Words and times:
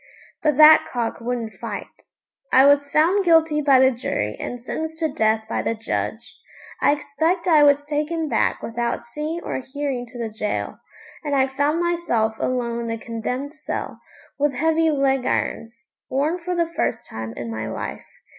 But 0.41 0.57
that 0.57 0.87
cock 0.91 1.19
wouldn't 1.21 1.53
fight. 1.61 1.85
I 2.51 2.65
was 2.65 2.89
found 2.89 3.23
guilty 3.23 3.61
by 3.61 3.77
the 3.79 3.91
jury 3.91 4.35
and 4.39 4.59
sentenced 4.59 4.97
to 5.01 5.09
death 5.13 5.43
by 5.47 5.61
the 5.61 5.75
judge. 5.75 6.39
I 6.81 6.91
expect 6.91 7.47
I 7.47 7.61
was 7.61 7.85
taken 7.85 8.27
back 8.27 8.63
without 8.63 9.01
seeing 9.01 9.43
or 9.43 9.59
hearing 9.59 10.07
to 10.07 10.17
the 10.17 10.29
gaol, 10.39 10.77
and 11.23 11.35
I 11.35 11.45
found 11.45 11.81
myself 11.83 12.33
alone 12.39 12.79
in 12.79 12.87
the 12.87 12.97
condemned 12.97 13.53
cell, 13.53 13.99
with 14.39 14.53
heavy 14.55 14.89
leg 14.89 15.27
irons 15.27 15.89
worn 16.09 16.39
for 16.39 16.55
the 16.55 16.65
first 16.75 17.05
time 17.05 17.33
in 17.37 17.51
my 17.51 17.67
life. 17.67 18.07